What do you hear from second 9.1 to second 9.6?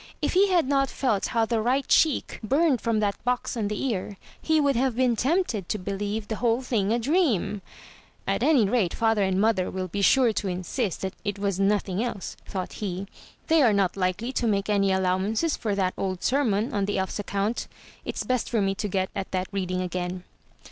and